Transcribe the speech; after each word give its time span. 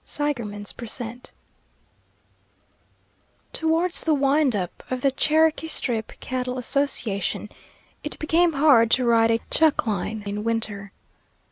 II 0.01 0.05
SEIGERMAN'S 0.07 0.73
PER 0.73 0.87
CENT 0.87 1.31
Towards 3.53 4.03
the 4.03 4.15
wind 4.15 4.55
up 4.55 4.81
of 4.89 5.01
the 5.03 5.11
Cherokee 5.11 5.67
Strip 5.67 6.19
Cattle 6.19 6.57
Association 6.57 7.49
it 8.03 8.17
became 8.17 8.53
hard 8.53 8.89
to 8.89 9.05
ride 9.05 9.29
a 9.29 9.41
chuck 9.51 9.85
line 9.85 10.23
in 10.25 10.43
winter. 10.43 10.91